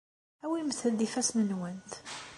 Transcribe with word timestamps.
Awimt-d 0.43 0.99
ifassen-nwent. 1.05 1.91